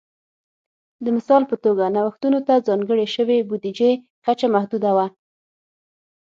د 1.03 1.05
مثال 1.17 1.43
په 1.51 1.55
توګه 1.65 1.83
نوښتونو 1.95 2.39
ته 2.47 2.63
ځانګړې 2.67 3.05
شوې 3.15 3.37
بودیجې 3.49 3.91
کچه 4.25 4.47
محدوده 4.55 4.91
وه 4.97 5.07